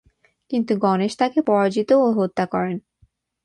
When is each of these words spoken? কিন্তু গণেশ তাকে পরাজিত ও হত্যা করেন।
কিন্তু 0.51 0.73
গণেশ 0.77 1.13
তাকে 1.17 1.39
পরাজিত 1.41 1.89
ও 1.97 2.07
হত্যা 2.17 2.45
করেন। 2.45 2.77